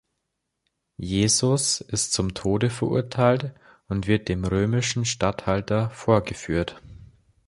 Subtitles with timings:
[0.97, 3.53] Jesus ist zum Tode verurteilt
[3.87, 6.81] und wird dem römischen Statthalter vorgeführt.